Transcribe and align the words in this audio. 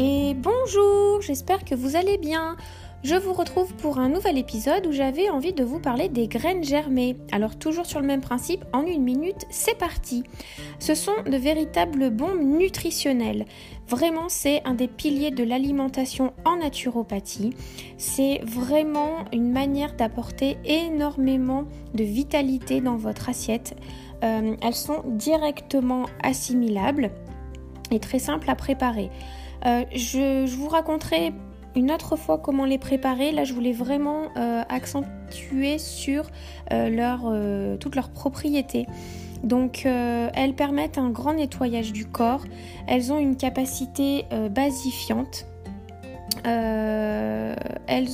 et 0.00 0.32
bonjour, 0.32 1.20
j'espère 1.20 1.62
que 1.62 1.74
vous 1.74 1.94
allez 1.94 2.16
bien. 2.16 2.56
Je 3.02 3.16
vous 3.16 3.34
retrouve 3.34 3.74
pour 3.74 3.98
un 3.98 4.08
nouvel 4.08 4.38
épisode 4.38 4.86
où 4.86 4.92
j'avais 4.92 5.28
envie 5.28 5.52
de 5.52 5.62
vous 5.62 5.78
parler 5.78 6.08
des 6.08 6.26
graines 6.26 6.64
germées. 6.64 7.18
Alors 7.32 7.58
toujours 7.58 7.84
sur 7.84 8.00
le 8.00 8.06
même 8.06 8.22
principe, 8.22 8.64
en 8.72 8.86
une 8.86 9.02
minute, 9.02 9.44
c'est 9.50 9.76
parti. 9.76 10.24
Ce 10.78 10.94
sont 10.94 11.22
de 11.26 11.36
véritables 11.36 12.08
bombes 12.08 12.40
nutritionnelles. 12.40 13.44
Vraiment, 13.88 14.30
c'est 14.30 14.62
un 14.64 14.72
des 14.72 14.88
piliers 14.88 15.32
de 15.32 15.44
l'alimentation 15.44 16.32
en 16.46 16.56
naturopathie. 16.56 17.52
C'est 17.98 18.40
vraiment 18.42 19.26
une 19.34 19.52
manière 19.52 19.96
d'apporter 19.96 20.56
énormément 20.64 21.64
de 21.92 22.04
vitalité 22.04 22.80
dans 22.80 22.96
votre 22.96 23.28
assiette. 23.28 23.76
Euh, 24.24 24.56
elles 24.62 24.74
sont 24.74 25.02
directement 25.04 26.06
assimilables 26.22 27.10
et 27.90 28.00
très 28.00 28.18
simples 28.18 28.48
à 28.48 28.54
préparer. 28.54 29.10
Euh, 29.66 29.84
je, 29.94 30.46
vous 30.54 30.68
raconterai 30.68 31.32
une 31.76 31.90
autre 31.90 32.16
fois 32.16 32.38
comment 32.38 32.64
les 32.64 32.78
préparer. 32.78 33.32
Là, 33.32 33.44
je 33.44 33.52
voulais 33.52 33.72
vraiment 33.72 34.24
euh, 34.36 34.62
accentuer 34.68 35.78
sur 35.78 36.26
euh, 36.72 37.76
toutes 37.76 37.96
leurs 37.96 38.10
propriétés. 38.10 38.86
Donc, 39.44 39.86
elles 39.86 40.54
permettent 40.54 40.98
un 40.98 41.08
grand 41.08 41.32
nettoyage 41.32 41.92
du 41.92 42.04
corps. 42.04 42.44
Elles 42.86 43.10
ont 43.10 43.18
une 43.18 43.36
capacité 43.36 44.26
basifiante. 44.50 45.46
elles 46.44 47.56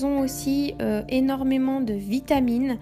ont 0.06 0.20
aussi 0.20 0.77
énormément 1.08 1.80
de 1.80 1.94
vitamines. 1.94 2.78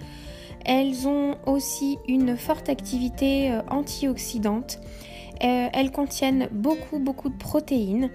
Elles 0.66 1.08
ont 1.08 1.36
aussi 1.46 1.96
une 2.06 2.36
forte 2.36 2.68
activité 2.68 3.50
antioxydante. 3.70 4.78
elles 5.40 5.90
contiennent 5.90 6.48
beaucoup 6.52 6.98
beaucoup 6.98 7.30
de 7.30 7.38
protéines. 7.38 8.10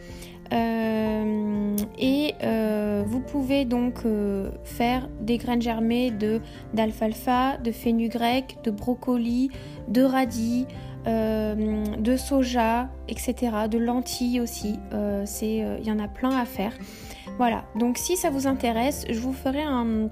Euh, 0.51 1.75
et 1.97 2.33
euh, 2.43 3.03
vous 3.05 3.19
pouvez 3.19 3.65
donc 3.65 4.05
euh, 4.05 4.49
faire 4.63 5.07
des 5.21 5.37
graines 5.37 5.61
germées 5.61 6.11
de 6.11 6.41
d'alfalfa, 6.73 7.57
de 7.57 7.71
fenugrec, 7.71 8.57
de 8.63 8.71
brocoli, 8.71 9.49
de 9.87 10.03
radis, 10.03 10.65
de 11.05 12.17
soja, 12.17 12.87
etc. 13.07 13.33
De 13.69 13.79
lentilles 13.79 14.41
aussi. 14.41 14.77
il 14.91 15.83
y 15.83 15.91
en 15.91 15.97
a 15.97 16.07
plein 16.07 16.35
à 16.37 16.45
faire. 16.45 16.73
Voilà. 17.37 17.63
Donc 17.79 17.97
si 17.97 18.15
ça 18.15 18.29
vous 18.29 18.45
intéresse, 18.45 19.05
je 19.09 19.19
vous 19.19 19.33
ferai 19.33 19.63
un 19.63 20.09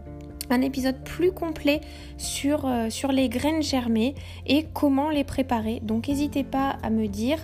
un 0.49 0.61
épisode 0.61 1.03
plus 1.03 1.31
complet 1.31 1.81
sur, 2.17 2.69
sur 2.89 3.11
les 3.11 3.29
graines 3.29 3.61
germées 3.61 4.15
et 4.45 4.65
comment 4.73 5.09
les 5.09 5.23
préparer. 5.23 5.79
Donc 5.83 6.07
n'hésitez 6.07 6.43
pas 6.43 6.77
à 6.83 6.89
me 6.89 7.07
dire 7.07 7.39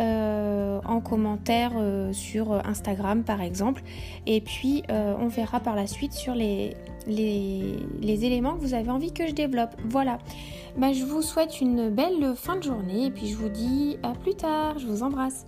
euh, 0.00 0.80
en 0.84 1.00
commentaire 1.00 1.74
euh, 1.76 2.12
sur 2.12 2.52
Instagram 2.66 3.22
par 3.22 3.40
exemple. 3.40 3.82
Et 4.26 4.40
puis 4.40 4.82
euh, 4.90 5.14
on 5.20 5.28
verra 5.28 5.60
par 5.60 5.76
la 5.76 5.86
suite 5.86 6.12
sur 6.12 6.34
les, 6.34 6.74
les, 7.06 8.24
éléments 8.24 8.54
que 8.54 8.60
vous 8.60 8.74
avez 8.74 8.90
envie 8.90 9.12
que 9.12 9.28
je 9.28 9.32
développe. 9.32 9.70
Voilà. 9.84 10.18
Bah, 10.76 10.92
je 10.92 11.04
vous 11.04 11.22
souhaite 11.22 11.60
une 11.60 11.90
belle 11.90 12.34
fin 12.34 12.56
de 12.56 12.64
journée 12.64 13.06
et 13.06 13.10
puis 13.12 13.28
je 13.28 13.36
vous 13.36 13.48
dis 13.48 13.96
à 14.02 14.14
plus 14.14 14.34
tard. 14.34 14.80
Je 14.80 14.86
vous 14.86 15.04
embrasse. 15.04 15.46